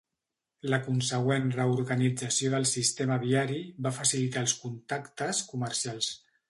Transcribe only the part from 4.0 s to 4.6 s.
facilitar els